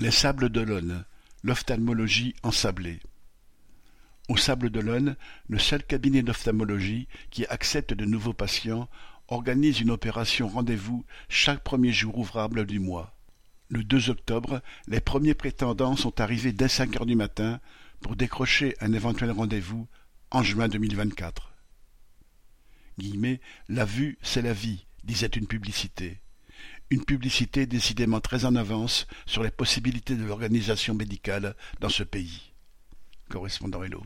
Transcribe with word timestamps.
Les 0.00 0.10
Sables 0.10 0.48
d'Olonne, 0.48 1.04
l'ophtalmologie 1.42 2.34
ensablée. 2.42 3.00
Au 4.30 4.38
Sable 4.38 4.70
d'Olonne, 4.70 5.14
le 5.46 5.58
seul 5.58 5.84
cabinet 5.84 6.22
d'ophtalmologie 6.22 7.06
qui 7.28 7.44
accepte 7.44 7.92
de 7.92 8.06
nouveaux 8.06 8.32
patients 8.32 8.88
organise 9.28 9.78
une 9.78 9.90
opération 9.90 10.48
rendez-vous 10.48 11.04
chaque 11.28 11.62
premier 11.62 11.92
jour 11.92 12.16
ouvrable 12.16 12.64
du 12.64 12.78
mois. 12.78 13.14
Le 13.68 13.84
2 13.84 14.08
octobre, 14.08 14.62
les 14.88 15.00
premiers 15.00 15.34
prétendants 15.34 15.96
sont 15.96 16.18
arrivés 16.18 16.54
dès 16.54 16.68
cinq 16.68 16.96
heures 16.96 17.04
du 17.04 17.14
matin 17.14 17.60
pour 18.00 18.16
décrocher 18.16 18.76
un 18.80 18.94
éventuel 18.94 19.32
rendez-vous 19.32 19.86
en 20.30 20.42
juin 20.42 20.68
2024. 20.68 21.52
Guillemets, 22.98 23.42
la 23.68 23.84
vue, 23.84 24.16
c'est 24.22 24.40
la 24.40 24.54
vie, 24.54 24.86
disait 25.04 25.26
une 25.26 25.46
publicité. 25.46 26.22
Une 26.90 27.04
publicité 27.04 27.66
décidément 27.66 28.20
très 28.20 28.44
en 28.44 28.56
avance 28.56 29.06
sur 29.24 29.44
les 29.44 29.52
possibilités 29.52 30.16
de 30.16 30.24
l'organisation 30.24 30.92
médicale 30.92 31.54
dans 31.78 31.88
ce 31.88 32.02
pays. 32.02 32.52
Correspondant 33.28 33.84
Hello. 33.84 34.02